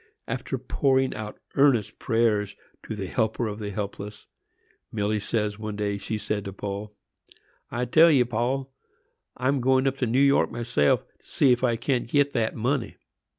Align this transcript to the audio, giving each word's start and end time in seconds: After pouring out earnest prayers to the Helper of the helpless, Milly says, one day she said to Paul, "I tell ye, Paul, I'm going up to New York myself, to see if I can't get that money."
After 0.27 0.57
pouring 0.57 1.13
out 1.13 1.39
earnest 1.55 1.99
prayers 1.99 2.55
to 2.87 2.95
the 2.95 3.05
Helper 3.05 3.45
of 3.47 3.59
the 3.59 3.69
helpless, 3.69 4.25
Milly 4.91 5.19
says, 5.19 5.59
one 5.59 5.75
day 5.75 5.99
she 5.99 6.17
said 6.17 6.43
to 6.45 6.51
Paul, 6.53 6.95
"I 7.69 7.85
tell 7.85 8.09
ye, 8.09 8.23
Paul, 8.23 8.73
I'm 9.37 9.61
going 9.61 9.85
up 9.87 9.97
to 9.99 10.07
New 10.07 10.19
York 10.19 10.49
myself, 10.49 11.05
to 11.19 11.27
see 11.27 11.51
if 11.51 11.63
I 11.63 11.75
can't 11.75 12.07
get 12.07 12.33
that 12.33 12.55
money." 12.55 12.95